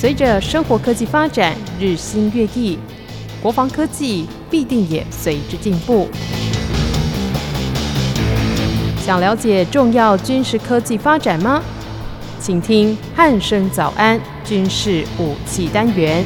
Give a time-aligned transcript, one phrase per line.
[0.00, 2.78] 随着生活科技发展日新月异，
[3.42, 6.08] 国防科技必定也随之进步。
[8.96, 11.62] 想了解重要军事科技发展吗？
[12.38, 16.24] 请听汉声早安军事武器单元。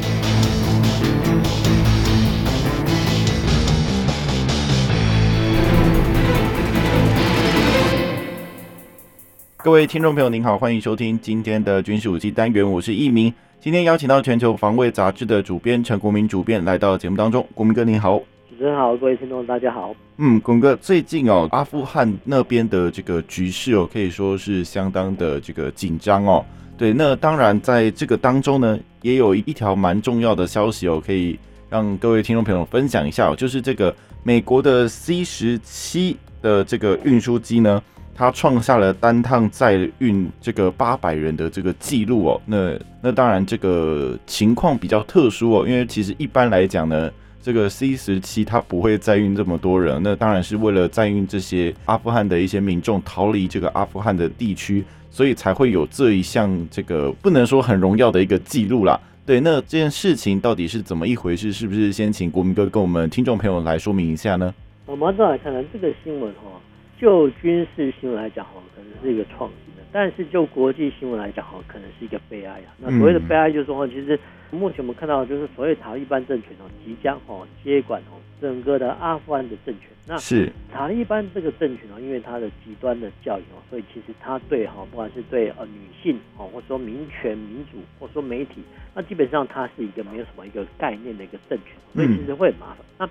[9.57, 13.33] 各位听众朋友，您好，欢迎收听今天的军事武器单元，我是一名。
[13.65, 18.19] 今天邀请到全球防卫杂志的主编陈国民主编来到节目当中，国民哥您好。
[18.47, 19.91] 主持人好，各位听众大家好。
[20.17, 26.45] 嗯，国铭哥，最近哦，阿富汗那边的这个局势哦，可以说是相当的这个紧张哦。
[26.77, 31.35] 对，那当然在这个当中呢，也有一条蛮重要的消息哦，可以
[31.67, 37.81] 让各位听众朋友分享一下哦，就是这个美国的 C 十七的这个运输机呢。
[38.15, 58.97] 他创下了单趟载运这个八百人的这个记录哦，那那当然这个情况比较特殊哦，因为其实一般来讲呢，这个 C 十七它不会载运这么多人，那当然是为了载运这些阿富汗的一些民众逃离这个阿富汗的地区，所以才会有这一项这个不能说很荣耀的一个记录啦。
[59.25, 61.51] 对，那这件事情到底是怎么一回事？
[61.51, 64.53] 是不是先请国民哥跟我们听众朋友来说明一下呢？
[64.85, 66.49] 我们再来看看这个新闻哈。
[66.97, 72.71] 就军事新闻来讲，哈，可能是一个创新的；但是就国际新闻来讲，哈，可能是一个悲哀啊。
[72.77, 74.17] 那所谓的悲哀，就是说，其实
[74.49, 79.89] 目前我们看到，就是所谓塔利班政权哦，即将哦接管哦整个的阿富汗的政权。
[80.07, 88.61] 那是塔利班这个政权哦，因为它的极端的教育哦，所以其实它对哈，不管是对呃女性哦，或者说民权、民主，或者说媒体，
[88.93, 92.77] 那基本上它是一个没有什么一个概念的一个政权，所以其实会很麻烦。
[92.97, 93.09] 那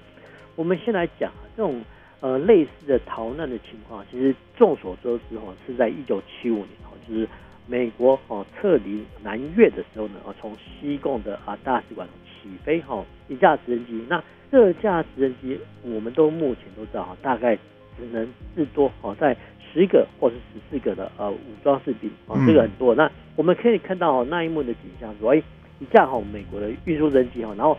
[0.56, 1.84] 我们先来讲这种。
[2.20, 7.28] 呃，类似的逃难的情况，其实众所周知哈，是在一九七五年哈，就是
[7.66, 14.02] 美国哦撤离南越的时候呢，哦，从西贡的啊大使馆起飞哈，一架直升机。
[14.08, 17.54] 那这架直升机，我们都目前都知道哈，大概
[17.98, 19.36] 只能至多哦在
[19.72, 22.94] 十个或是十四个的呃武装士兵啊，这个很多。
[22.94, 25.42] 那我们可以看到那一幕的景象，说哎，
[25.78, 27.76] 一架哈美国的运输直升机哈，然后。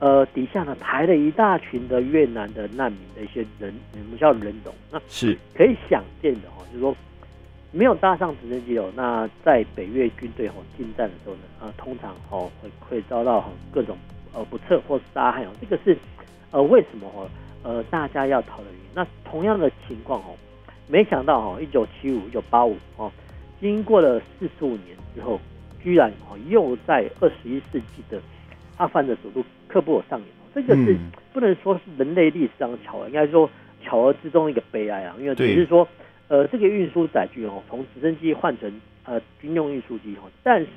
[0.00, 6.94] 呃，底下呢排了一大群的越南的难民的一些人，我们叫人种，那是可以想见的哈，就是说
[7.72, 13.98] 没有搭上直升机哦，那在北越军队哦进战的时候呢，呃，通常哦会会遭到各种
[14.32, 15.98] 呃不测或杀害哦，这个是
[16.52, 17.28] 呃为什么哦
[17.64, 18.86] 呃大家要逃的原因。
[18.94, 20.36] 那同样的情况哦，
[20.86, 23.10] 没想到哦，一九七五、一九八五哦，
[23.60, 25.40] 经过了四十五年之后，
[25.82, 28.20] 居然哦又在二十一世纪的
[28.76, 29.44] 阿富汗的首都。
[29.68, 30.96] 喀布尔上演，这个是
[31.32, 33.48] 不能说是人类历史上的巧合，应该说
[33.84, 35.14] 巧合之中一个悲哀啊。
[35.18, 35.86] 因为只是说，
[36.28, 40.68] 呃，这个运输载具哦，从直升机换成呃军用运输机哦，但是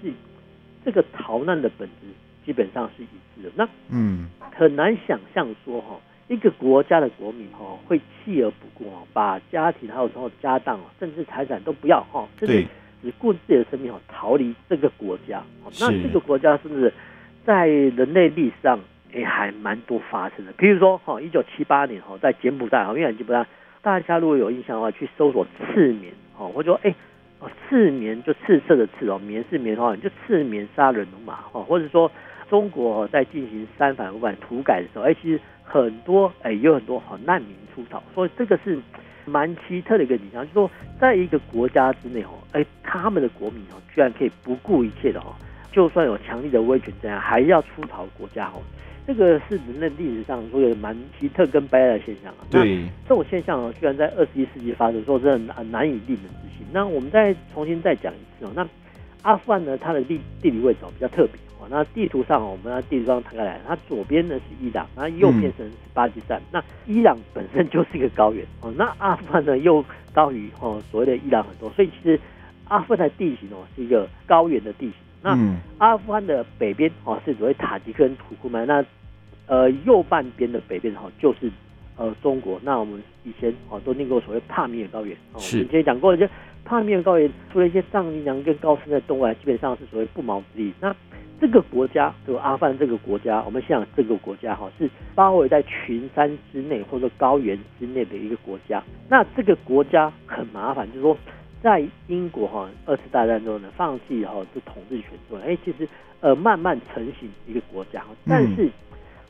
[0.85, 2.07] 这个逃难的本质
[2.45, 3.51] 基本上是一致的。
[3.55, 12.65] 那嗯，很难想象说哈，一个国家的国民哈会弃而不顾哦，把家庭还有然后家当啊甚至财产都不要哈，甚至
[13.01, 15.41] 只顾自己的生命哦，逃离这个国家。
[15.79, 16.93] 那这个国家是不是？
[17.45, 18.79] 在人类历史上，
[19.13, 20.51] 也还蛮多发生的。
[20.57, 23.45] 比如说，哈，一九七八年，哈，在柬埔寨，哈，因为柬埔寨，
[23.81, 26.93] 大家如果有印象的话，去搜索赤棉，哈，或者说，哎，
[27.39, 32.09] 哦，赤棉就赤色的赤哦，棉是棉花，就赤棉杀人如麻，哈，或者说，
[32.49, 38.79] 中国在进行三反五反土改的时候，哎，其实很多，哎，有很多好难民出逃，所以这个是
[39.25, 45.33] 蛮奇特的一个景象，就是说，在一个国家之内，哦，哎，他们的国民，哦，居然可以不顾一切的，哦。
[45.71, 48.61] 就算有强力的威权，这样还要出逃国家哦，
[49.07, 52.43] 这个是人类历史上说有蛮奇特跟悲哀的现象啊。
[52.49, 56.65] 对，这种现象哦，居然在二十一世纪发生，说真的难以令人置信。
[56.73, 58.51] 那我们再重新再讲一次哦。
[58.55, 58.67] 那
[59.21, 61.67] 阿富汗呢，它的地地理位置比较特别哦。
[61.69, 66.41] 那地图上我们地图上摊开来，它左边呢是伊朗，那右边是巴基斯坦。
[66.51, 72.19] 那伊朗本身就是一个高原哦，那阿富汗呢又高于哦所谓的伊朗很多，所以其实
[72.67, 74.95] 阿富汗的地形哦是一个高原的地形。
[75.23, 75.37] 那
[75.77, 78.83] 阿富汗的北边哦是所谓塔吉克跟土库曼，那
[79.45, 81.51] 呃右半边的北边哈就是
[81.95, 82.59] 呃中国。
[82.63, 86.27] 那我们以前哦都念过所谓帕米尔高原哦，我们以前讲过，就
[86.65, 90.73] 帕米尔高原除了一些藏羚羊跟高山的动物外，基本上是所谓不毛之地。
[90.81, 90.95] 那
[91.39, 98.81] 这个国家就阿富汗这个国家，我们想这个国家哈是包围在群山之内或者说高原之内的一个国家。
[99.07, 101.15] 那这个国家很麻烦，就是说。
[101.61, 105.87] 在英国哈二次大战中呢，放弃哈这统治权之后，哎，其实
[106.19, 108.69] 呃慢慢成型一个国家，但是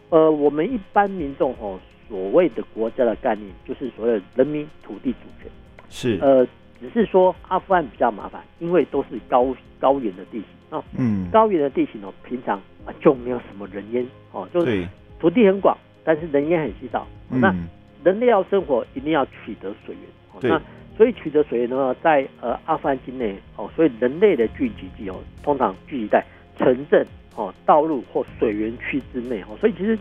[0.10, 5.52] 呃我们一般民众哈所谓的国家的概念，就是所谓的人民土地主权，
[5.90, 6.20] 是。
[6.22, 6.48] 呃
[6.82, 12.58] 只是说阿富汗比较麻烦，因为都是高高原的地形，哦，嗯，高原的地形哦，平常
[12.88, 14.84] 啊就没有什么人烟哦，就是
[15.20, 17.08] 土地很广，但是人烟很稀少。
[17.30, 17.54] 嗯、那
[18.04, 20.04] 人类要生活，一定要取得水源。
[20.34, 20.60] 哦、那
[20.98, 26.24] 所以取得水源呢，在呃阿富汗境内哦，所以人类的聚集地哦，通常聚集在
[26.58, 27.06] 城镇
[27.36, 29.58] 哦、道路或水源区之内哦。
[29.60, 29.98] 所以其实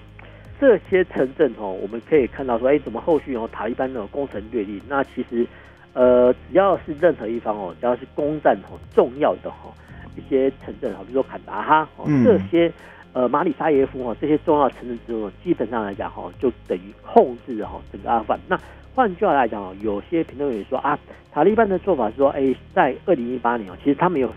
[0.61, 4.83] 这些城镇哦，我们可以看到说，哎，怎么后续哦塔利班的攻城略地？
[4.89, 5.47] 那其实
[5.95, 9.73] 呃，只要是任何一方哦，只要是攻占哦重要的哈
[10.17, 12.71] 一些城镇哈，比如说坎达哈哦这些
[13.13, 18.61] 呃马里沙耶夫哦这些重要城镇之后，基本上来讲哈，就等于控制哈整个阿富汗那。
[18.95, 20.99] 换句话来讲有些评论员说啊，
[21.33, 24.31] 塔利班的做法是说，哎，在二零一八年哦，其实他们有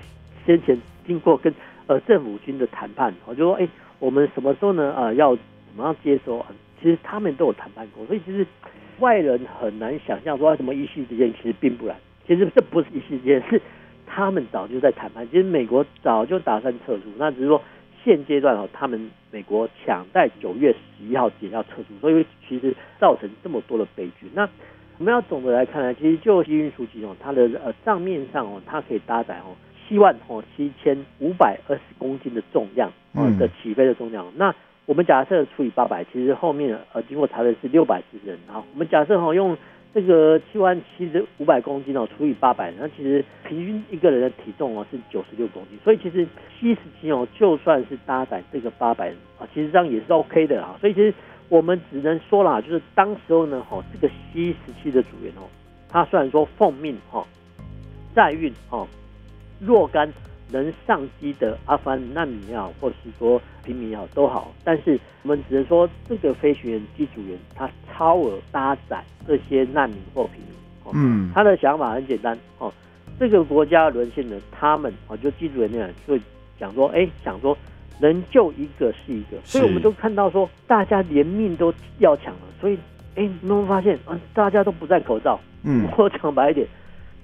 [0.46, 1.54] 先前经过跟
[1.88, 3.68] 呃政府军的谈判，我就说，哎，
[4.00, 4.94] 我们什么时候呢？
[4.96, 5.44] 呃，要怎
[5.76, 6.46] 么样接收？
[6.82, 8.46] 其实他们都有谈判过，所以其实
[9.00, 11.96] 外人很难想象说什么一夕之间，其实并不然。
[12.28, 13.62] 其实这不是一夕之间，是
[14.06, 15.28] 他们早就在谈判。
[15.30, 17.62] 其实美国早就打算撤出，那只是说。
[18.04, 24.28] 现阶段哦，他们美国抢在九月十一号前要撤出，所以其实造成这么多的悲剧。
[24.34, 24.48] 那
[24.98, 29.56] 我们要总的来看呢，其实就运输机哦，它的呃账面上哦，它可以搭载哦
[29.88, 34.26] 七万哦七千五百二十公斤的重量哦的起飞的重量。
[34.36, 34.54] 那
[34.86, 38.40] 我们假设除以八百，其实后面呃经过查的是六百四十人。
[38.48, 39.58] 好，我们假设哦用。
[39.94, 46.25] 这个七万七千五百公斤哦，除以八百，那其实平均一个人的体重哦是九十六公斤，所以其实
[46.60, 50.75] 七十七哦，就算是搭载这个八百人啊，其实这样也是 OK 的啊。
[50.81, 51.13] 所以其实
[51.48, 55.45] 我们只能说啦，就是当时候呢，哈，这个 C 十七的组员哦，
[55.90, 57.25] 他虽然说奉命哈
[58.16, 58.88] 载运哈
[59.60, 60.12] 若干。
[60.62, 70.48] 能上机的阿富汗难民也好，或者是说平民也好都好，但是我们只能说这个飞行员机组员他超额搭载这些难民或平民。
[70.94, 72.72] 嗯，他的想法很简单哦，
[73.20, 76.20] 这个国家沦陷了，他们哦就机组员那样就
[76.60, 77.58] 讲说，哎，想说
[78.00, 82.78] 能救一个是一个，所以我们都看到说大家连命都要抢了，所以
[83.16, 84.20] 哎，你有没有发现啊？
[84.34, 85.40] 大家都不戴口罩。
[85.64, 86.68] 嗯， 我讲白一点，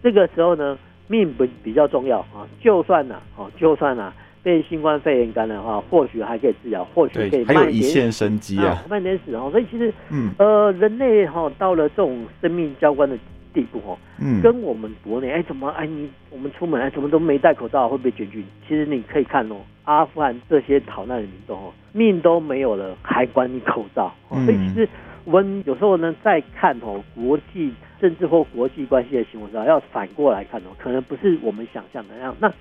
[0.01, 0.77] 这个时候呢。
[1.11, 4.13] 命不比较重要啊，就算呐，哦，就算啊，
[4.43, 9.49] 被新冠肺炎感染的话，或许还可以治疗，或许可以还有一线生机啊，慢点死哦。
[9.49, 13.17] 所以其实，嗯，呃，人类哈到了这种生命交关的
[13.51, 18.45] 地步哦，嗯，跟我们国内哎怎么哎你我们出门哎怎么都没戴口罩会被检举？
[18.67, 24.13] 其实你可以看哦，阿富汗这些逃难的民众哦，命都没有了还管你口罩？
[24.29, 24.87] 所以其实
[25.25, 27.73] 我们有时候呢在看哦国际。
[27.99, 32.35] 政治或国际关系的新闻上，要反过来看哦，可能不是我们想象的那样。
[32.39, 32.51] 那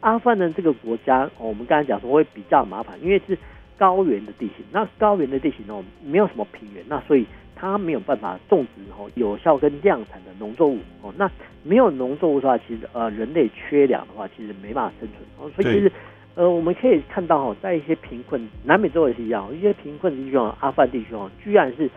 [0.00, 3.36] 阿富汗的这个国家，我们刚才讲说会比较麻烦，因为是
[3.76, 4.64] 高原的地形。
[4.72, 11.12] 那高原的地形哦，没有什么平原，那所以它没有办法种植哦有效跟量产的农作物哦。
[11.16, 11.30] 那
[11.62, 15.50] 没有农作物的话，其实呃人类缺粮的话，其实没办法生存哦。
[15.54, 15.90] 所以其实
[16.36, 21.90] 呃我们可以看到哦，在一些贫困南美洲也是一样，一些贫困的地区哦，阿富汗地区哦，居然是。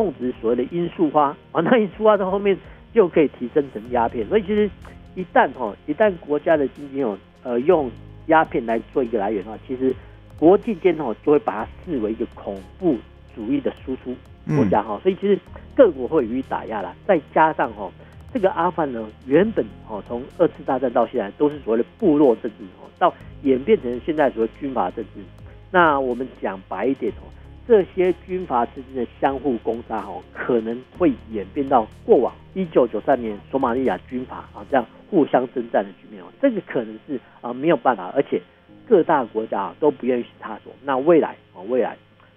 [0.00, 2.56] 种植所谓的罂粟花啊， 那罂粟花到后面
[2.92, 4.70] 就可以提升成鸦片，所以其实
[5.14, 7.90] 一旦哈，一旦国家的经济哦，呃，用
[8.26, 9.94] 鸦片来做一个来源的话，其实
[10.38, 12.96] 国际间哦就会把它视为一个恐怖
[13.34, 14.14] 主义的输出
[14.56, 15.38] 国家哈，所以其实
[15.74, 16.94] 各国会予以打压啦。
[17.06, 17.90] 再加上哈，
[18.32, 23.12] 这个阿富汗呢，原本哦从二次大战到现在都是所谓的部落政治哦，到
[23.42, 25.20] 演变成现在所谓军阀政治。
[25.70, 27.24] 那我们讲白一点哦。
[27.68, 38.40] 这些军阀之间的相互攻杀，哈，可能会演变到过往一九九三年索马利亚军阀啊这样互相征战的局面哦，这个可能是啊没有办法，而且
[38.88, 40.70] 各大国家啊都不愿意去插手。
[40.84, 41.96] 那未来啊，未来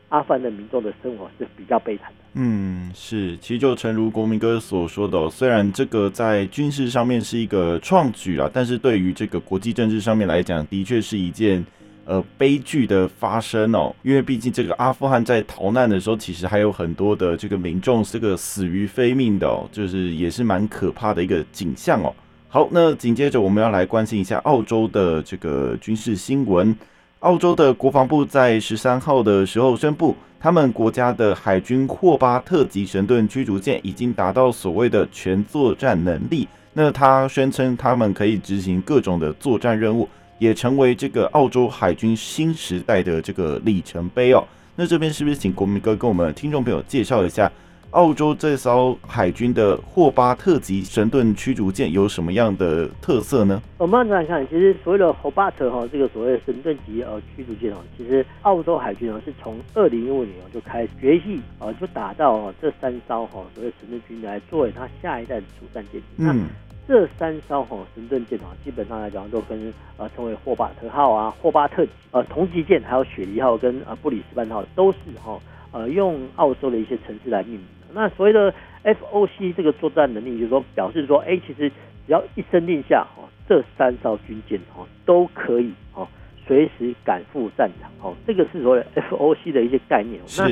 [0.09, 2.15] 阿富汗的民众的生活是比较悲惨的。
[2.33, 11.63] 嗯，是，其实就诚如国民哥所说的，虽然这个在军事上面是一个创举啊，但是对于这个国际政治上面来讲，的确是一件。
[12.09, 22.11] 呃，悲剧的发生哦，因为毕竟这个阿富汗在逃难的时候，其实还有很多的这个民众这个死于非命的哦，就是也是蛮可怕的一个景象哦。
[22.47, 26.75] 好，那紧接着我们要来关心一下澳洲的这个军事新闻。
[27.19, 36.47] 澳洲的国防部在十三号的时候宣布，他们国家的海军霍巴特级神盾驱逐舰已经达到所谓的全作战能力。
[36.73, 40.09] 那他宣称他们可以执行各种的作战任务。
[40.39, 44.43] 也成为这个澳洲海军新时代的这个里程碑哦。
[44.75, 47.51] 那这边是不是请国民哥跟我们听众朋友介绍一下，
[47.91, 53.61] 澳洲这艘海军的霍巴特级神盾驱逐舰有什么样的特色呢？
[53.77, 66.01] 我们来看，其实所谓的霍巴特哈，这个所谓的神盾级呃驱逐舰哦，其实澳洲海军哦是从二零一五年就开始学习啊，就打造这三艘哈所谓神盾军来作为它下一代的主战舰。
[66.15, 66.47] 嗯。
[66.89, 75.39] 这三艘哈神盾舰啊，基本上来讲都跟呃称为霍巴特号啊、霍巴特呃同级舰，还有雪梨号跟呃布里斯班号都是哈
[75.71, 77.85] 呃用澳洲的一些城市来命名的。
[77.93, 78.51] 那所谓的
[78.83, 81.75] FOC 这个作战能力，就是说表示说，哎，其实只
[82.07, 86.07] 要一声令下哈，这三艘军舰哈都可以哈
[86.47, 87.91] 随时赶赴战场。
[88.01, 90.19] 哦，这个是所谓 FOC 的一些概念。
[90.25, 90.41] 是。
[90.41, 90.49] 那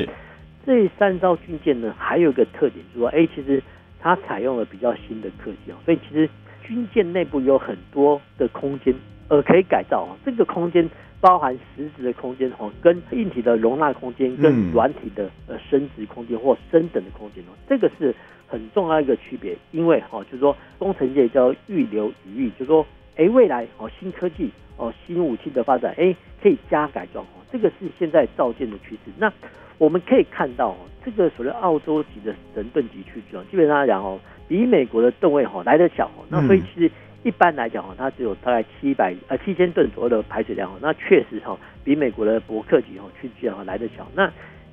[0.64, 3.60] 这三艘军舰呢，还有一个特点，就是说，哎，其实。
[4.00, 6.28] 它采用了比较新的科技啊，所以其实
[6.62, 8.94] 军舰内部有很多的空间，
[9.28, 10.16] 呃，可以改造啊。
[10.24, 10.88] 这个空间
[11.20, 18.14] 包含实质的空间哦，跟硬体的容纳空间，跟软体的呃升值空间或升等的空间哦，这个是
[18.46, 19.56] 很重要一个区别。
[19.72, 22.86] 因为哦，就是说工程界叫预留余裕，就是说，
[23.16, 29.10] 哎，未来哦新科技哦新武器的发展，哎，可以加改装哦，这个是现在造舰的趋势。
[29.18, 29.32] 那
[29.78, 34.18] 我们可以看到，这个所谓澳洲级的神盾级驱逐舰，基本上来讲哦，
[34.48, 36.10] 比美国的吨位哈来得小。
[36.28, 36.90] 那所以其实
[37.22, 40.70] 一般来讲哦，它只有大概七百呃七千吨左右的排水量。
[40.82, 44.06] 那确实哈，比美国的伯克级哦驱逐舰哈来得小。
[44.14, 44.30] 那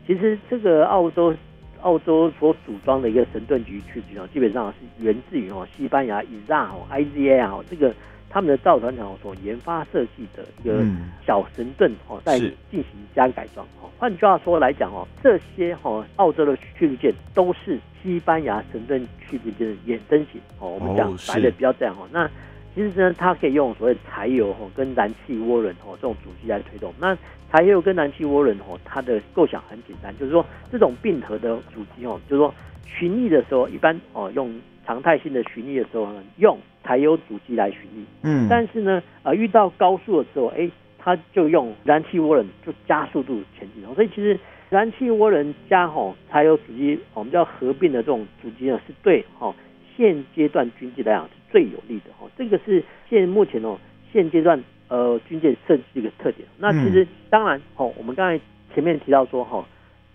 [0.08, 1.36] 其实这个澳洲
[1.82, 7.94] 澳洲所组装的一个神盾级驱逐舰，基本上是源自于哦西班牙 IZA 哈 IZA 哦这个。
[8.36, 10.84] 他们的造船厂所研发设计的一个
[11.26, 12.84] 小神盾哦，在进行
[13.16, 13.88] 加改装哦。
[13.98, 20.72] 换句话说来讲哦，这些哈澳洲的驱逐舰都是西班牙神盾驱逐舰的衍生型哦。
[20.72, 22.06] 我们讲白的比较这样哦。
[22.12, 22.30] 那
[22.76, 26.94] 其实呢，它可以用所谓柴油哦跟燃气涡轮哦这种主机来推动。
[27.00, 27.18] 那
[27.54, 32.54] 柴油跟燃气涡轮哦，它的构想很简单，就是说这种并合的主机哦，就是说
[32.86, 34.54] 巡弋的时候一般哦用。
[34.86, 38.06] 常态性的巡弋的时候呢，用柴油主机来巡弋。
[38.24, 43.84] 嗯，但是呢，呃，遇到高速的时候，哎，它就用燃气涡轮就加速度前进。
[43.96, 44.40] 所以其实
[44.70, 49.56] 燃气涡轮加吼柴油主机，我们叫合并的这种主机呢，是对吼
[49.98, 52.12] 现阶段军机来讲是最有利的。
[52.20, 53.78] 吼，这个是现目前哦
[54.14, 56.48] 现阶段呃军舰设计的一个特点。
[56.60, 58.40] 那其实当然哦，我们刚才
[58.74, 59.66] 前面提到说哈。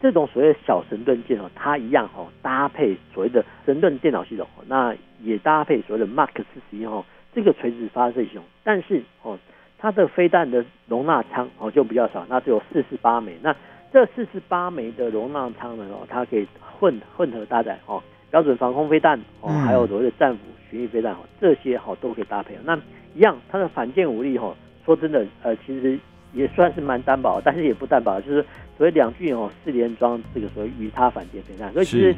[0.01, 7.05] 这种所谓的小神盾舰哦，它一样哦搭配所谓的神盾电脑系统，那也搭配所谓的 Mark 四十一哈
[7.35, 9.39] 这个垂直发射系统，但是哦
[9.79, 13.37] 它的飞弹的容纳舱哦就比较少，那只有四十八枚。
[13.43, 13.55] 那
[13.93, 16.47] 这四十八枚的容纳舱呢哦，它可以
[16.79, 20.41] 混混合搭载哦标准防空飞弹哦，还有所谓的战斧
[20.71, 22.57] 巡弋飞弹哦，这些哦都可以搭配。
[22.65, 22.77] 那
[23.15, 24.55] 一样它的反舰武力哈，
[24.85, 25.99] 说真的呃其实
[26.33, 28.45] 也算是蛮担保，但是也不担保，就是。
[28.81, 32.15] 所谓两具哦，四连装这个所谓鱼叉反舰飞弹，所以其实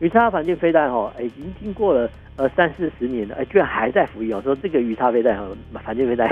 [0.00, 4.40] 鱼叉反舰飞弹哦，已经经过了呃三四十年了，哎，居然还在服役哦。
[4.42, 6.28] 说这个鱼叉飞弹哦，反舰飞弹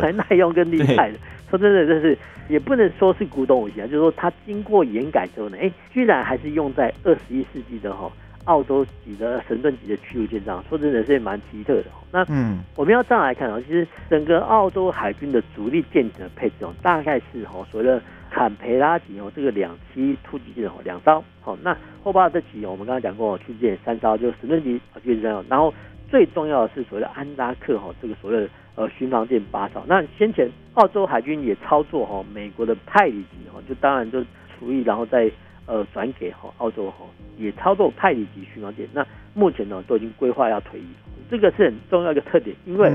[0.00, 1.18] 还 耐用跟厉害的，
[1.48, 2.18] 说真的，这是
[2.48, 8.10] 也不能说是古董武器啊，就是说它经过研改之后呢，哎，居然还是用在二十一世纪的哈
[8.50, 11.84] 澳洲级的神盾级的驱逐舰上，说真的是蛮奇特的。
[12.10, 18.02] 那嗯，我们要这样来看啊，其实整个澳洲海军的主力舰艇的配置哦，大概是哈所谓的。
[18.32, 21.20] 坎培拉级哦，这个两栖突击舰哦，两艘。
[21.40, 25.44] 好，那后巴这级哦，我们刚才讲过，驱逐舰三艘，就神盾级驱逐舰。
[25.48, 25.74] 然后
[26.08, 29.82] 最重要的是所谓的安扎克哈，这个所谓的呃巡防舰八艘。
[29.88, 34.24] 那先前澳洲海军也操作哈，美国的派里级哈，就当然就
[34.56, 35.28] 除役，然后再
[35.70, 37.06] 呃转给哈澳洲哈，
[37.38, 38.86] 也操作派里级巡防舰。
[38.92, 40.86] 那目前呢，都已经规划要退役，
[41.30, 42.92] 这个是很重要一个特点，因为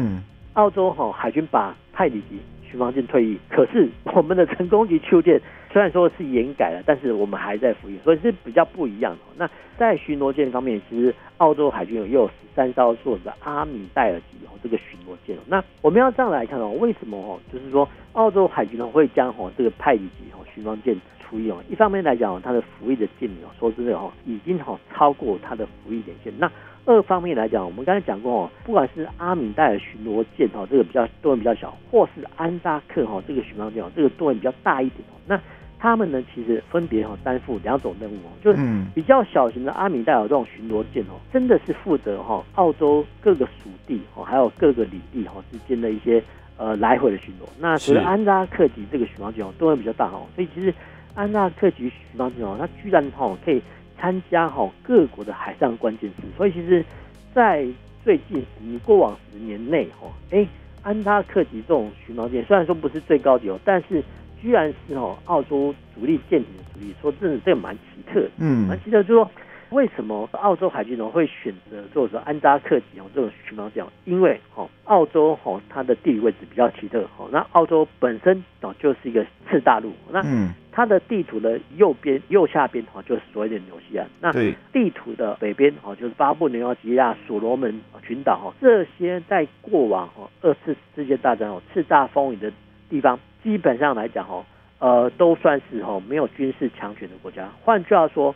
[0.53, 2.37] 澳洲哈海军把派里级。
[2.67, 5.39] 巡防舰退役，可是我们的成功级驱逐舰
[5.71, 9.19] 虽然说是延改了，但是我们还在服役，所以是比较不一样的。
[9.37, 15.37] 那在巡逻舰方面，其实澳洲海军有又有十三艘做的阿米戴尔级哦，这个巡逻舰。
[15.45, 17.39] 那我们要这样来看哦，为什么哦？
[17.53, 21.57] 就是说澳洲海军呢会将哦这个派里级哦巡防舰除役哦？
[21.69, 26.31] 一方面来讲，它的服役的舰名哦，说真的哦，已经哦超过它的服役年限。
[26.37, 26.51] 那
[26.85, 35.17] 二方面来讲，我们刚才讲过哦，不管是阿米戴尔巡逻舰哦，这个比较吨位比较小，或是安扎克哈这个巡防舰哦，这个吨位比较大一点哦。
[35.25, 35.39] 那
[35.77, 38.59] 他们呢，其实分别哈担负两种任务哦，就是
[38.93, 46.23] 比较小型的阿米戴尔这种巡逻舰哦，真的是负责哈澳洲各个属地哦，还有各个领地哈之间的一些
[46.57, 47.47] 呃来回的巡逻。
[47.59, 50.73] 那除了安扎克级这个巡防舰哦，吨位比较大哦，所以其实
[51.15, 53.61] 安纳克级巡防舰哦，它居然哈可以。
[53.97, 56.83] 参加好各国的海上关键词，所以其实，
[57.33, 57.65] 在
[58.03, 60.45] 最近十年过往十年内，哈，哎，
[60.83, 64.03] 安扎克级这种巡防舰虽然说不是最高级哦，但是
[64.39, 69.31] 居然是哈澳洲主力舰艇的主力，说真的，这个蛮奇特的，嗯，蛮奇特，就是说
[69.69, 73.83] 为什么澳洲海军呢会选择做说安扎克级哦这种巡防舰？
[74.03, 80.21] 因为哈澳洲哈它的地理位置比较奇特，哈，那澳洲本身哦就是一个次大陆，那
[80.75, 84.05] 它的地图的右边右下边哈，就是所谓的纽西兰。
[84.19, 84.29] 那
[84.73, 92.51] 地图的北边哈，就是巴布纽几内亚、所罗门群岛哈，这些在过往哈二次世界大战哦叱咤风云的
[92.89, 94.45] 地方，基本上来讲哈，
[94.79, 97.49] 呃，都算是哈没有军事强权的国家。
[97.63, 98.35] 换句话说，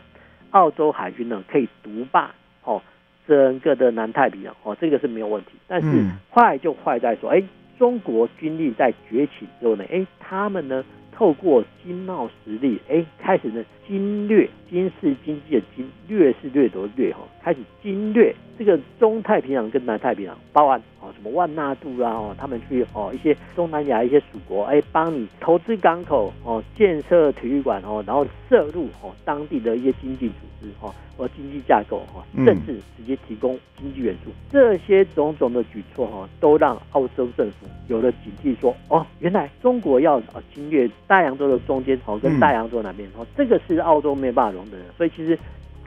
[0.52, 2.80] 澳洲海军呢可以独霸哦
[3.28, 5.50] 整个的南太平洋哦，这个是没有问题。
[5.68, 5.86] 但是
[6.32, 7.42] 坏就坏在说，哎，
[7.78, 10.82] 中国军力在崛起之后呢，哎，他们呢？
[11.12, 30.94] 透过经贸实力，哎，开始呢经略，军事经济的经略是掠夺掠哈，开始经略这个中太平洋跟南太平洋，包含哦什么万纳度啊，哦他们去哦一些东南亚一些属国，哎，帮你投资港口哦，建设体育馆哦，然后涉入哦当地的一些经济组织哦。
[31.16, 45.36] 和经济架构哈，甚至直接提供经济援助，这些种种的举措哈，都让澳洲政府有了警惕，说哦，原来中国要啊侵略大洋洲的中间哦，跟大洋洲南边哦，这个是澳洲没有办法容忍的，所以其实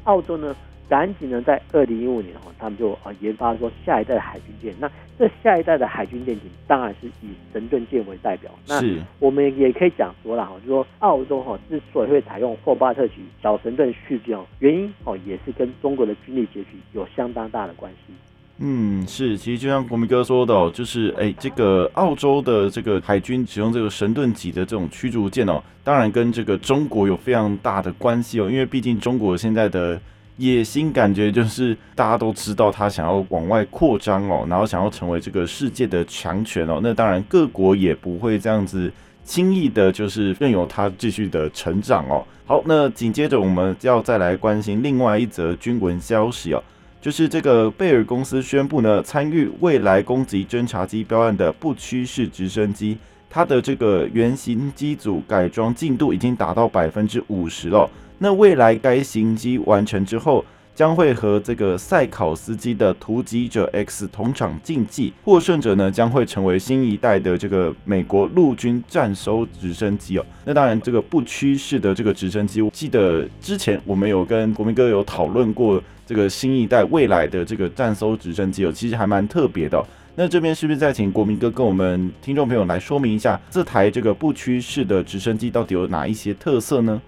[0.03, 0.53] 澳洲呢。
[0.89, 4.75] 赶紧呢，在二零一五年哦，他们就啊研发说下一代的海军舰。
[4.77, 8.51] 那这下一代的海军舰艇当然是以神盾舰为代表。
[8.67, 8.81] 那
[9.17, 18.13] 我们也可以讲说了哈，就说澳洲哈之所以会采用霍巴特级小神盾续舰哦，原因哦也是跟中国的军力拮据有相当大的关系。
[18.59, 29.99] 嗯，是，其实就像国民哥说的哦，就是哎，这个澳洲的这个海军使用这个神盾级的这种驱逐舰哦，当然跟这个中国有非常大的关系哦，因为毕竟中国现在的。
[30.37, 36.79] 野心感觉就是大家都知道他想要往外扩张哦，然后想要成为这个世界的强权哦。
[36.81, 38.91] 那当然各国也不会这样子
[39.23, 42.25] 轻易的，就是任由他继续的成长哦。
[42.47, 46.63] 好，那紧接着我们要再来关心另外一则军闻消息哦，
[47.03, 52.97] 就是这个贝尔公司宣布呢，参与未来攻击侦察机标案的不屈式直升机，
[53.29, 57.89] 它的这个原型机组改装进度已经达到百分之五十了。
[58.19, 60.45] 那未来该型机完成之后，
[60.75, 70.25] 将会和这个赛考斯基的突击者 X 同场竞技，获胜者呢将会成为新一代的这个美国陆军战收直升机哦。
[70.45, 79.83] 那当然，这个不屈式的这个直升机，我记得之前我们有跟国民哥有讨论过这个新一代未来的这个战收直升机哦，其实还蛮特别的。
[80.15, 87.01] 那这边是不是再请国民哥跟我们听众朋友来说明一下，这台这个不屈式的直升机到底有哪一些特色呢？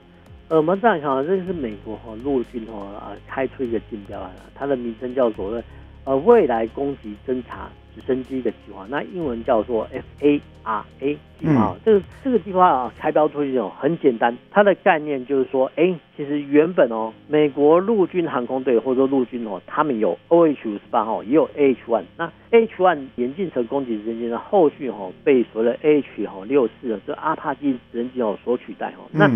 [0.48, 5.64] 呃，我们这样看啊，这个是美国哈陆军哈啊开出一个竞标案，它的名称叫做的
[6.04, 11.76] 呃未来攻击侦察直升机的计划，那英文叫做 F A R A 计划。
[11.84, 22.04] 这个这个计划啊开标出去哦很简单，它的概念就是说，哎，其实原本哦美国陆军航空队或者说陆军哦，他们有 O H 五十八号，也有 H one。
[22.18, 29.10] 那 H one 演进成攻击直升机呢，后续哈被所谓的 H 哈六四的这阿帕奇直升机哦所取代哦。
[29.12, 29.28] 那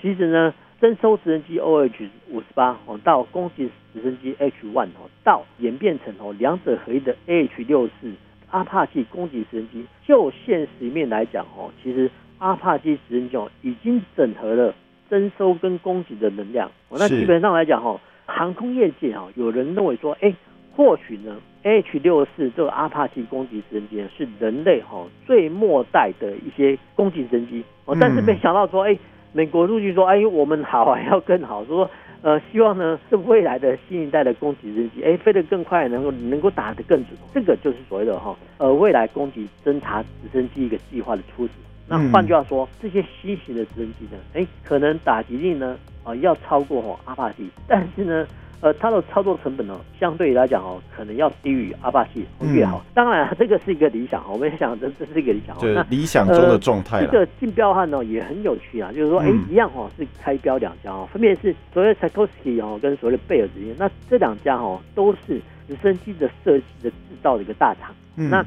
[0.00, 8.10] 其实呢，征收直升机 OH 五十八哦，到攻击直升机 H one 哦，到演变成哦两者合一的 AH 六四
[8.50, 14.74] 阿帕奇攻击直升机，就现实面来讲哦，其实阿帕奇直升机哦已经整合了
[15.10, 16.70] 征收跟攻击的能量。
[16.90, 20.34] 那基本上来讲哈，航空业界哈，有人认为说，哎，
[20.74, 28.96] 或许呢 AH 六四这个阿帕奇攻击直升机是人类哈最末代的一些攻击直升机哦，但是没想到说，哎。
[29.32, 31.64] 美国陆军说：“哎，我们好还要更好。
[31.64, 31.88] 说，
[32.22, 37.16] 呃，希望呢是未来的新一代的攻击直升机，哎，飞得更快，能够能够打得更准。
[37.32, 41.52] 这个就是所谓的哈，呃，未来攻击侦察直升机一个计划的初始。
[41.88, 48.26] 那换句话说，这些新型的直升机呢，哎，可能打击力呢，啊、要超过哈阿帕奇，但是呢。”
[48.62, 52.76] 呃，它的操作成本呢，相对来讲哦，可能要低于阿帕奇越好。
[52.84, 55.56] 嗯、当然， 这个是一个理想，我们想这这是一个理想。
[55.58, 57.06] 对，理想中的状态、呃。
[57.06, 63.74] 这个竞标案呢也很有趣啊，就是说，哎、嗯，一样哦是开标两家哦，分别是所谓 Sikorsky 哦跟所谓的贝尔之间。
[63.78, 67.94] 那这两家哦都是直升机的设计的制造的一个大厂。
[68.16, 68.44] 嗯、那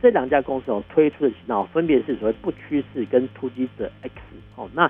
[0.00, 4.12] 这两家公司哦推出的型号分别是所谓不屈式跟突击者 X
[4.54, 4.88] 哦，那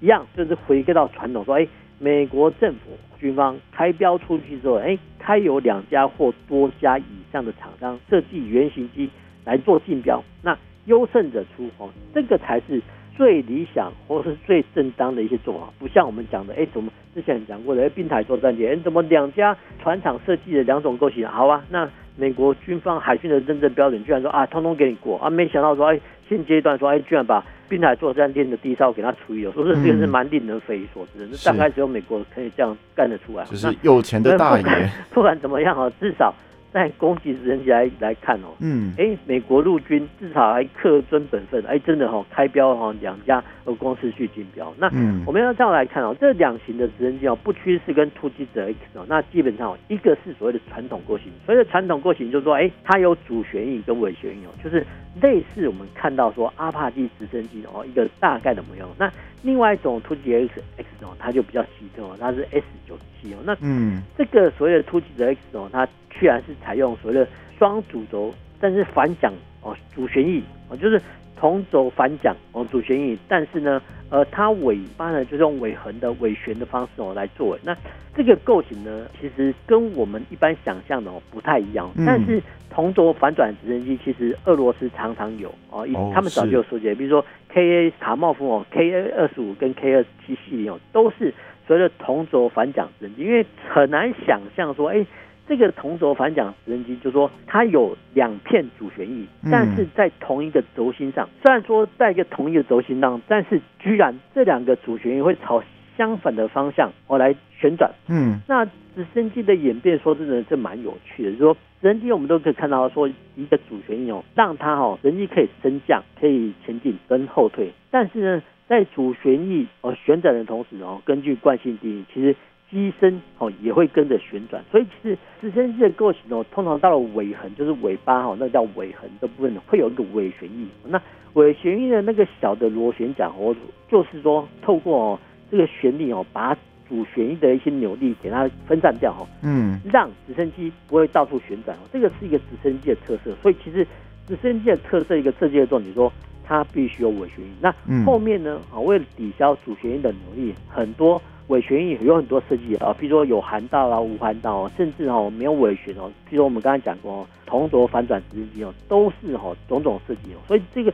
[0.00, 1.66] 一样就是回归到传统说，哎。
[1.98, 9.10] 美国政府军方开标出去之后，哎，开有两家或多家以上的厂商设计原型机
[9.44, 10.56] 来做竞标，那
[10.86, 12.80] 优胜者出哦，这个才是
[13.16, 15.72] 最理想或是最正当的一些做法。
[15.78, 27.42] 不像我们讲的，哎，怎么之前讲过的，哎，滨海作战舰，哎，怎么两家船厂设计的两种构型，好啊，那美国军方海军的认证标准居然说啊，通通给你过啊，没想到说，哎，现阶段说，哎，居然把。
[27.70, 31.26] 滨海作战舰的低烧给他除以了，说是这个是蛮令人匪夷所思的。
[31.26, 33.44] 那、嗯、大概只有美国可以这样干得出来。
[33.44, 34.64] 就是有钱的大爷。
[35.12, 36.34] 不管怎么样啊，至少
[36.72, 44.72] 在攻击直升机来来看哦，嗯，哎，美国陆军至少还恪遵本分，哎，真的哈、哦，开标哈两家呃公司去竞标。
[44.78, 54.86] 那嗯我们要这样来看哦，这两型的直升机哦，不屈式跟突击者 X 哦，那基本上哦，一个是所谓的传统构型，所谓的传统构型就是说，哎，它有主旋翼跟尾旋翼哦，就是
[55.22, 58.88] 类似我们看到说阿帕奇直升机哦一个大概的模样。
[58.98, 59.10] 那
[59.42, 65.86] 另外一种突击 X X 哦，它就比较奇特哦，它是 S 九七哦，那嗯，这个所谓的突击者 X 哦，它
[66.18, 67.28] 居然是采用所谓的
[67.58, 71.00] 双主轴，但是反桨哦，主旋翼哦，就是
[71.36, 77.58] 同轴反桨哦，主旋翼，但是呢，呃，它尾巴呢就是用尾横的尾旋的方式哦来作为。
[77.62, 77.76] 那
[78.16, 81.88] 这个构型呢，其实跟我们一般想象的哦不太一样。
[81.96, 91.32] 嗯、但是同轴反转直升机其实俄罗斯常常有哦，哦他们早就有说解，比如说 K A 卡茂夫哦，K A 二十五跟 K 二十七系列哦，都是
[91.66, 95.06] 所谓的同轴反桨直升机，因为很难想象说，哎。
[95.48, 101.26] 这个同轴反桨直升机，就是说它有两片主旋翼，但是在同一个轴心上。
[101.42, 105.62] 虽然说在一个同一个轴心上，但是居然这两个主旋翼会朝
[105.96, 107.90] 相反的方向哦来旋转。
[108.08, 111.30] 嗯，那直升机的演变，说真的，这蛮有趣的。
[111.30, 117.72] 就是说直升机我们都可以看到，说一个主旋翼哦，让它哦，直升机可以升降、可以前进跟后退。
[117.90, 122.36] 但是呢，在主旋翼哦旋转的同时哦，根据惯性定律，其实。
[122.70, 130.68] 机身哦也会跟着旋转，所以其实直升机的构型哦，通常到了尾横，就是尾巴哈，那叫尾横的部分会有一个尾旋翼。
[130.84, 131.00] 那
[131.32, 133.56] 尾旋翼的那个小的螺旋桨哦，
[133.88, 135.18] 就是说透过哦
[135.50, 136.54] 这个旋力哦，把
[136.86, 141.80] 主旋翼的一些扭力给它分散掉哈，嗯，让直升机不会到处旋转哦。
[141.90, 143.86] 这个是一个直升机的特色，所以其实
[144.26, 146.12] 直升机的特色一个设计的重点说，
[146.44, 147.48] 它必须有尾旋翼。
[147.62, 151.20] 那后面呢啊，为了抵消主旋翼的扭力，很多。
[151.48, 156.10] 尾旋翼有很多设计啊，比如说有涵道啊、无涵道哦，甚至哦没有尾旋哦。
[156.28, 160.38] 比如我们刚才讲过哦，同轴反转直升机哦，都是哦种种设计哦。
[160.46, 160.92] 所以这个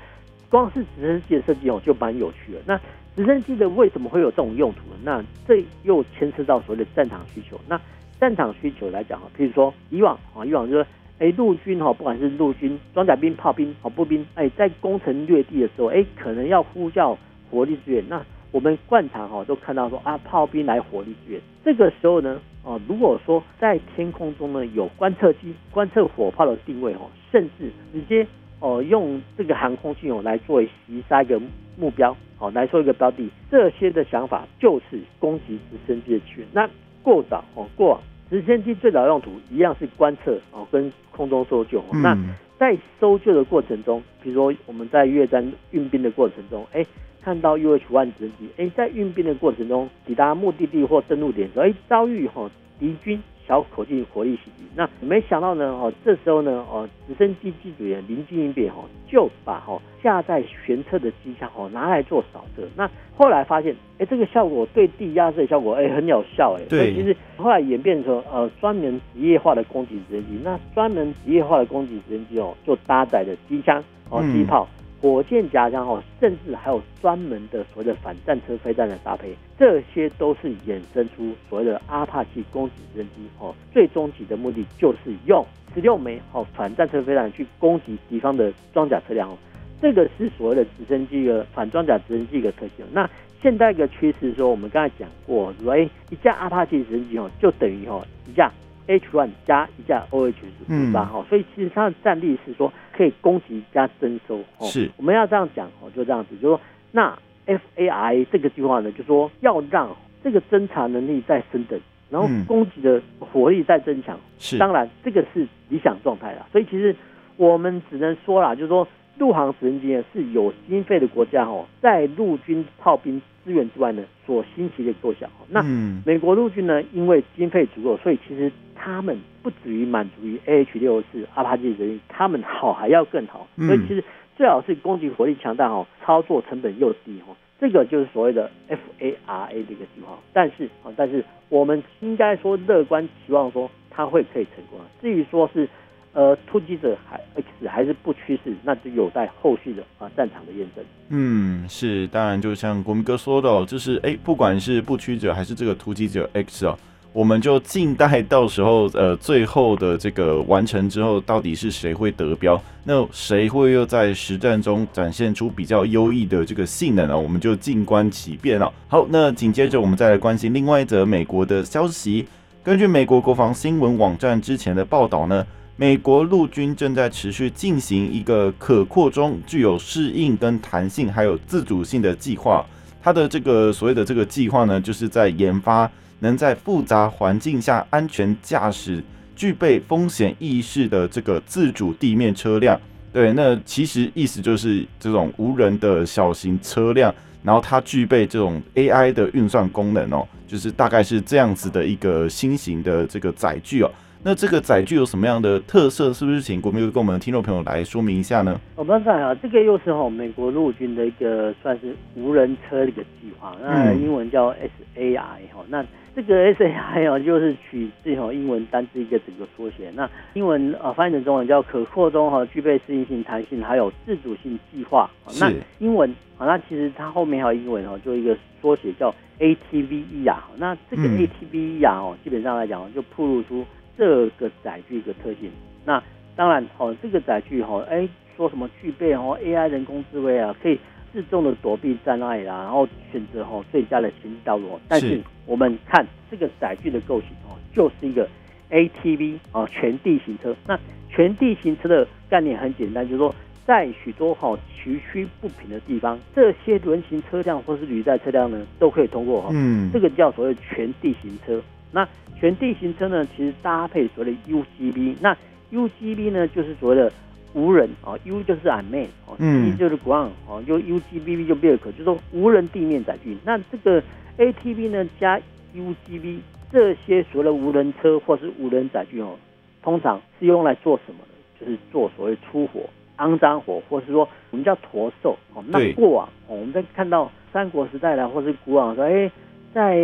[0.49, 2.59] 光是直升机的设计哦，就蛮有趣的。
[2.65, 2.81] 那
[3.17, 4.97] 直升机的为什么会有这种用途呢？
[5.03, 7.61] 那这又牵涉到所谓的战场需求。
[7.69, 7.81] 那
[8.21, 10.87] 战场需求来讲哈，譬如说以往啊，以往就是
[11.19, 17.19] 哎陆军哈，不管是陆军装甲兵、炮兵、哦步兵，哎在攻城略地的时候，哎可能要呼叫
[17.51, 18.25] 火力支援那。
[18.55, 21.41] 我们惯常哈都看到说啊，炮兵来火力支援。
[21.65, 28.25] 这个时候呢，哦，如果说在天空中呢有观测机观测火炮的定位哦，甚至直接
[28.61, 31.41] 哦用这个航空器哦来作为袭杀一个
[31.77, 36.47] 目标哦来做一个标的，这些的想法就是攻击直升机的起源。
[36.53, 36.71] 那
[37.03, 41.83] 过早哦过往直升机最早用途一样是观测哦跟空中搜救。
[41.93, 42.17] 嗯、那
[42.57, 46.87] 在搜救的过程中，比如说我们在越战运兵的过程中，哎。
[47.25, 54.65] 看到 UH-1 直升机，哎，在运兵的过程中抵达目的地或登陆点时候，哎，遭遇哈敌军小口径火力袭击。
[54.77, 62.63] 那没想到呢，哦，这时候呢，哦，直升机机组员临机应变，哈，就把哈架在舷侧的机枪，哦，拿来做扫射。
[62.77, 66.63] 那后来发现，哎，这个效果对地压制的效果，哎，很有效，哎。
[66.69, 66.93] 对。
[66.93, 70.41] 其实后来演变成呃专门职业化的攻击直升机。
[70.43, 74.69] 那专门职业化的攻击直升机哦，就搭载的机枪哦，机炮。
[74.79, 83.55] 嗯火箭夹枪哦，甚至还有专门的所谓的反战车飞弹的搭配，这些都是衍生出所谓的阿帕奇攻击直升机哦。
[83.71, 89.37] 最终极的目的就是用十六枚哦反战车飞弹去攻击敌方的装甲车辆哦。
[89.83, 92.87] 这个是所谓的直升机的反装甲直升机的特性。
[92.91, 93.07] 那
[93.43, 98.51] 现在一个趋势说，我们刚才讲过，说哎一架阿帕奇直升机哦，就等于哦一架。
[98.87, 100.35] H1 加一架 OH
[100.69, 104.67] 十八哈，所以其实它的战力是说可以攻击加侦收哦。
[104.67, 106.61] 是，我们要这样讲哦，就这样子，就是说
[106.93, 114.19] 那 FARA 这个计划呢，就是说要让这个侦察能力再升等，然后攻击的火力再增强。
[114.39, 116.47] 是，当然这个是理想状态啦。
[116.53, 116.95] 所以其实
[117.37, 118.87] 我们只能说啦，就是说
[119.19, 125.31] 陆航直升机呢是有经费的国家哦，在陆军炮兵资源之外呢，所兴起的构想。
[125.49, 125.63] 那
[126.05, 128.51] 美国陆军呢，因为经费足够，所以其实。
[128.77, 134.05] 他们不止于满足于 AH 六四阿帕奇直升机，他们好还要更好，所以其实
[134.37, 140.19] 最好是攻击火力强大哦，操作成本又低哦，这个就是所谓的 FARA 的一个计划。
[140.35, 144.79] 但是啊，但是我们应该说乐观期望说它会可以成功。
[145.01, 145.67] 至于说是
[146.15, 150.85] 呃突击者还 X 还是不趋势，那就有待后续的啊战场的验证。
[151.11, 156.79] 嗯，是，当然就像国民哥说的，就是哎，不管是不屈者还是这个突击者 X 哦。
[157.13, 162.61] 我们就静待到时候，呃，最后的这个完成之后，到底是谁会得标？
[162.83, 167.17] 那谁会又在实战中展现出比较优异的这个性能呢？
[167.17, 168.73] 我们就静观其变了。
[168.89, 172.27] 好，那紧接着我们再来关心另外一则美国的消息。
[172.65, 175.47] 根据美国国防新闻网站之前的报道呢，
[175.77, 182.65] 美国陆军正在持续进行一个可扩充、具有适应跟弹性，还有自主性的计划。
[183.03, 189.03] 它的这个所谓的这个计划呢，就是在研发能在复杂环境下安全驾驶、
[189.35, 192.81] 具备风险意识的这个自主地面车辆。
[193.13, 203.91] 对，那其实意思就是这种无人的小型车辆，然后它具备这种 AI 的运算功能哦，就是大概是这样子的一个新型的这个载具哦。
[204.27, 206.11] 那这个载具有什么样的特色？
[206.11, 208.59] 是不是请国铭哥跟我们的听众朋友来说明一下呢？
[208.75, 214.51] 我们看啊，这个又是哈美国陆军的一个算是无人车的一个计划，那英文叫
[214.97, 215.19] SAI
[215.53, 215.85] 哈，那。
[216.17, 219.91] 这个 SAI 哦，就是取自哈英文单字一个整个缩写。
[219.97, 225.11] 那英文啊翻译成中文叫可扩充哈，具备适应性、弹性，还有自主性计划。
[225.41, 226.09] 那英文
[226.39, 230.49] 啊，那其实它后面还有英文哦，就一个缩写叫 ATVE 啊。
[230.57, 233.65] 那这个 ATVE 啊哦，基本上来讲就暴露出
[233.97, 235.51] 这个载具一个特性。
[235.85, 236.03] 那
[236.37, 240.79] 当然哦，这个载具哈，哎，说什么具备哦 AI 人工智慧啊，可以。
[241.13, 244.81] 自动的躲避障碍啦，然后选择哈最佳的行进道路。
[244.89, 248.29] 但是我们看这个载具的构型哦，就是一个
[248.69, 250.53] ATV 啊，全地形车。
[250.67, 250.77] 那
[251.09, 253.33] 全地形车的概念很简单，就是说
[253.65, 259.51] 在许多哈崎岖不平的地方，这些轮型车辆或是履带车辆呢都可以通过哈。
[259.53, 261.63] 嗯，这个叫所谓全地形车。
[261.95, 262.07] 那
[262.39, 265.17] 全地形车呢，其实搭配所谓的 U G B，。
[265.21, 265.35] 那
[265.71, 267.11] U G B 呢，就是所谓的。
[267.57, 273.39] 无人啊，U 就是 unmanned 哦，G 就是 ground 哦，就 UGB 就 vehicle，就是说无人地面载具。
[273.45, 274.03] 那这个
[274.39, 275.39] ATV 呢加
[275.73, 276.41] U G B
[276.73, 279.37] 这些所谓的无人车或是无人载具哦，
[279.85, 281.65] 通常是用来做什么的？
[281.65, 282.81] 就是做所谓出火、
[283.19, 285.63] 肮脏火，或是说我们叫驼兽哦。
[285.69, 289.31] 那过往哦，我们在看到三国时代啦或是古往说，哎，
[289.75, 289.97] 在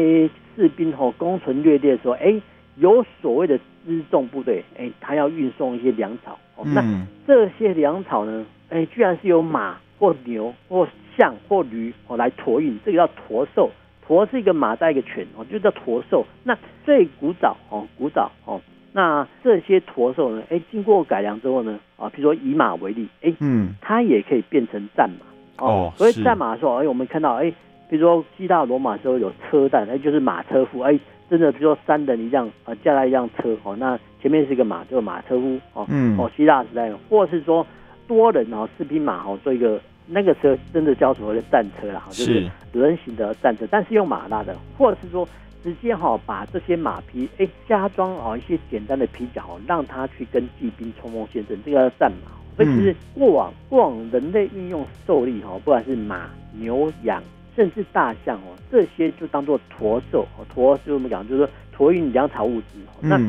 [0.56, 2.34] 士兵吼攻城略地的时候，哎，
[2.76, 6.36] 有所谓的辎重部队，哎，他要运送一些粮草。
[6.62, 6.84] 那
[7.26, 8.44] 这些粮草呢？
[8.68, 13.70] 哎，居然是由马或牛或象或驴哦来驮运，这个叫驼兽。
[14.06, 16.26] 驼是一个马带一个犬哦，就叫驼兽。
[16.42, 18.60] 那最古早哦，古早哦，
[18.92, 20.42] 那这些驼兽呢？
[20.50, 21.78] 哎，经过改良之后呢？
[21.96, 25.92] 啊，比如说以马为例，哎，嗯，它也可以变成战马哦。
[25.96, 27.52] 所以战马的时候，哎，我们看到哎，
[27.90, 30.98] 比如说希腊罗马时候有车站，哎，就是马车夫，哎。
[31.30, 37.64] 真的，比如说三人一辆啊，驾了一辆车哦，那前面是一个马，就是马车夫哦，嗯，哦，希腊时代，或者是说
[38.08, 45.24] 多人哦，四匹马哦，做一个那个车，真的叫所谓的战车了哈，就是轮形的战车，但是用马拉的，或者是说
[45.62, 52.32] 直接哈把这些马匹哎加装哦一些简单的皮甲哦，让他去跟骑兵冲锋陷阵，这个叫战马。
[52.56, 57.22] 所以其实过往过往人类运用兽力哈，不管是马、牛、羊。
[57.60, 62.78] 甚至大象哦，这些就当做驼兽哦，驼是我们讲就是说驮运粮草物资。
[63.02, 63.20] 那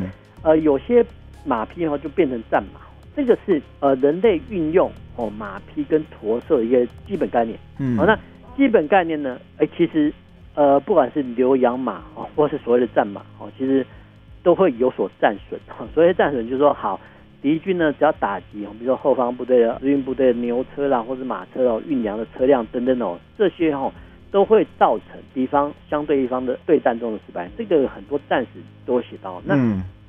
[0.41, 1.05] 呃有些
[1.43, 2.79] 马匹哦就变成战马，
[3.13, 7.59] 这个是呃人类运用哦马匹跟驼兽的一个基本概念。
[7.77, 8.17] 嗯，好，那
[8.55, 10.13] 基本概念呢，哎其实
[10.55, 13.85] 呃不管是牛羊马哦，或是所谓的战马哦，其实
[14.43, 15.59] 都会有所战损。
[15.93, 16.97] 所谓战损就是说好。
[17.43, 18.45] 敌军呢，只要打击，
[18.77, 23.91] 比如说后方部队的支运部队的牛车啦，或者马车哦，运粮的车辆等等哦，这些哦。
[24.31, 29.41] 都会造成敌方相对一方的对战中的失败，这个很多战史都会写到。
[29.45, 29.55] 那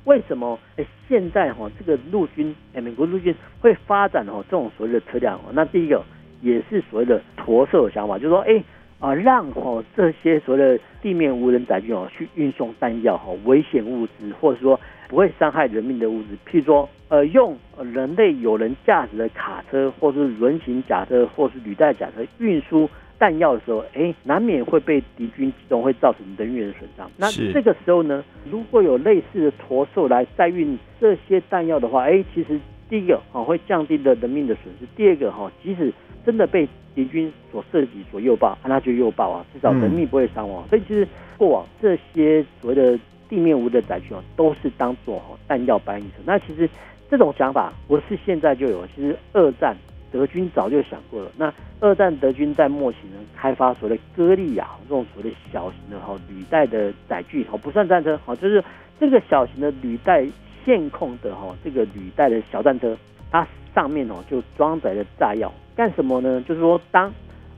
[0.05, 5.51] 为什么哎现在哈这个陆军哎美国陆军会发展哦这种所谓的车辆哦？
[5.53, 6.01] 那第一个
[6.41, 8.63] 也是所谓的驼色的想法，就是说哎
[8.99, 17.57] 啊让哦这些所谓的地面无人载具哦去运送弹药哈危险物资，或者说不会伤害人民的物资，譬如说呃用
[17.93, 22.89] 人类有人驾驶的卡车，或是轮型甲车，或是履带甲车运输。
[23.23, 27.09] 弹药的时候，哎，难免会被敌军击中，会造成人员的损伤。
[27.15, 32.59] 那这个时候呢，如果有类似的驼兽来载运这些弹药的话，哎，其实
[32.89, 35.93] 第一个哈会降低了人命的损失，第二个哈，即使
[36.25, 40.61] 真的被敌军所射击所诱爆，那就诱爆啊，至少人命不会伤亡。
[40.65, 41.07] 嗯、所以其实
[41.37, 46.15] 过往这些所谓的地面无的载具啊，都是当做哈弹药搬运车。
[46.25, 46.69] 那其实
[47.09, 49.77] 这种想法不是现在就有，其实二战。
[50.13, 51.31] 德军早就想过了。
[51.35, 58.63] 那二战德军在末期呢，开发所谓的歌利亚这种所谓的小型的哈履带的载具，哈不算战车，哈就是
[58.99, 60.23] 这个小型的履带
[60.63, 62.95] 线控的哈这个履带的小战车，
[63.31, 66.39] 它上面哦就装载了炸药，干什么呢？
[66.47, 67.11] 就是说当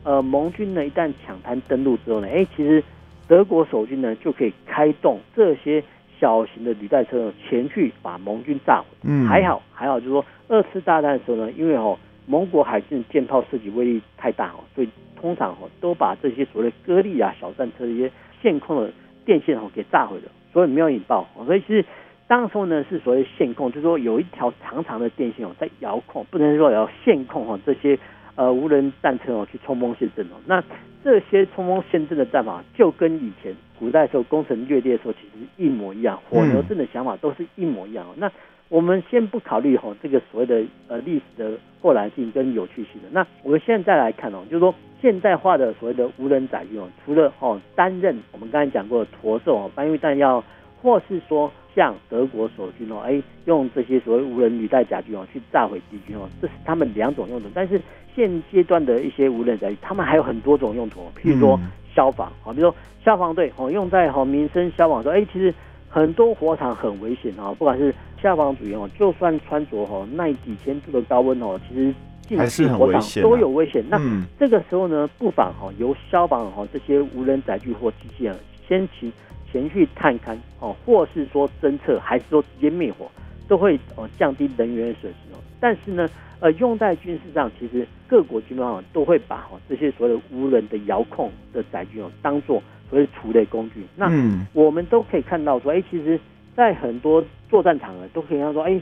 [0.04, 2.82] 呃盟军呢一旦抢滩登陆之后呢，哎其实
[3.28, 5.84] 德国守军呢就可以开动这些
[6.20, 8.86] 小型的履带车前去把盟军炸毁。
[9.04, 12.00] 嗯，还好还好，就是说二次大战的时候呢，因为哦。
[12.28, 18.12] 盟国海军舰炮射击威力太大哦，所以通常哦都把这些所谓的歌利亚小战车的一些
[18.42, 18.92] 线控的
[19.26, 21.28] 电线哦给炸毁了，所以没有引爆。
[21.46, 21.86] 所以其实
[22.28, 27.98] 当时候呢是所谓线控，就是说有一条长长的电线哦在遥控，不能说要线控哦这些
[28.36, 30.36] 呃无人战车哦去冲锋陷阵哦。
[30.46, 30.64] 那
[31.04, 38.14] 这些冲锋陷阵的战法就跟以前古代时候攻城略地的时候其实一模一样，火牛阵的想法都是一模一样哦。
[38.18, 38.32] 那
[38.68, 41.52] 我们先不考虑哈这个所谓的呃历史的
[41.82, 50.44] 或然性跟有趣性的，那我们现在来看哦，就是说现代化的所谓的无人载具哦，除了哦担任我们刚才讲过的驼兽哦搬运弹药，
[50.82, 57.48] 或是说像德国守军哦，哎用这些所谓无人履带甲具哦去炸毁敌军哦，这是他们两种用途。
[57.54, 57.80] 但是
[58.16, 61.60] 现阶段的一些无人载具，他们还有很多种用途，譬如说
[61.94, 65.54] 消防啊，比如说消防队哦用在哦民生消防说，哎其实。
[65.88, 67.96] 很多火场很危险啊，不管是
[68.26, 71.94] 消防主员哦，就算穿着哈耐几千度的高温哦，其实
[72.28, 73.86] 进去火场都有危险。
[73.88, 74.02] 那
[74.40, 78.36] 这个时候呢，不妨哈由消防哈这些无人载具或机器人
[78.68, 79.14] 先前
[79.52, 83.06] 前去探勘哦，或是说侦测，还是说直接灭火，
[83.48, 85.38] 都会哦降低人员的损失哦。
[85.60, 86.10] 但是呢，
[86.40, 92.60] 呃，用在军事上，其实各国军方都会把哈这些所谓的无人的遥控的载具哦当做。
[92.88, 94.06] 所谓除雷工具，那
[94.54, 96.20] 我们都可以看到说，哎、欸，其实，
[96.56, 97.22] 在很多
[97.56, 98.82] 作战场合都可以看到说，哎、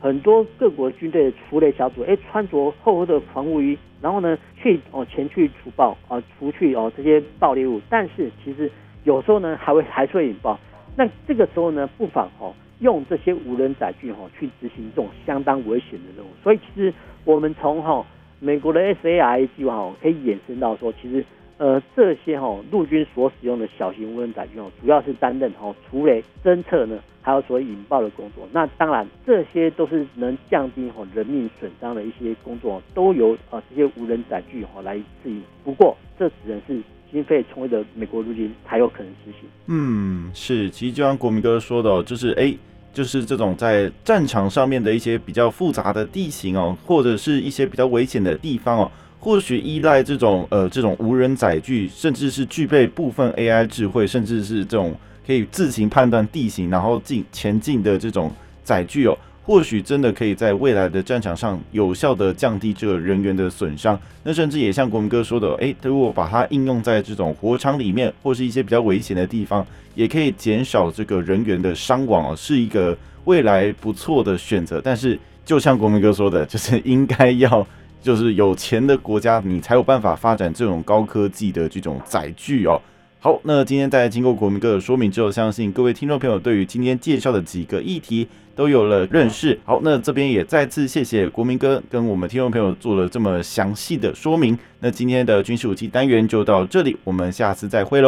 [0.00, 8.72] 很多各国军队的储雷小组，哎、穿着厚厚的防护衣，然后呢，去哦前去除暴啊，除去哦这些爆裂物，但是其实
[9.04, 10.58] 有时候呢，还会还是会引爆。
[10.96, 16.28] 那这个时候呢，不妨哦用这些无人载具哦去执行这种相当危险的任务。
[16.42, 16.90] 所以其实
[17.26, 18.02] 我们从哈
[18.40, 21.22] 美国的 SAR 计划哦，可以衍生到说，其实。
[21.58, 28.46] 呃，这些哈陆军所使用的小型无人载具哦，主要是担任哈除雷、侦测呢，还有所谓引爆的工作。
[28.52, 35.42] 那当然，这些都是能降低哈人命损伤的一些工作，都由呃这些无人载具哈来执行。
[35.64, 36.78] 不过，这只能是
[37.10, 39.48] 经费充裕的美国陆军才有可能实行。
[39.66, 42.54] 嗯，是，其实就像国民哥说的，就是哎，
[42.92, 48.92] 就是这种在战场上面的一些比较复杂的地形哦，或者是一些比较危险的地方哦。
[49.26, 54.94] 或许依赖这种呃这种无人载具，甚至是具备部分 AI 智慧，甚至是这种
[55.26, 58.30] 可以自行判断地形然后进前进的这种
[58.62, 63.98] 载具哦，或许真的可以在未来的战场上有效的降低这个人员的损伤。
[64.22, 74.80] 那甚至也像国民哥说的，诶，如果把它应用在这种火场里面，或是一些比较危险的地方，也可以减少这个人员的伤亡哦，是一个未来不错的选择。
[74.80, 77.66] 但是就像国民哥说的，就是应该要。
[78.06, 82.80] 就是有钱的国家，你才有办法发展这种高科技的这种载具哦。
[83.18, 89.58] 好，那今天在经过国民哥的说明之后，相信各位听众朋友对于今天介绍的几个议题都有了认识。
[89.64, 94.56] 好，那这边也再次谢谢国民哥跟我们听众朋友做了这么详细的说明。
[94.78, 98.04] 那今天的军事武器单元就到这里，我们下次再会喽。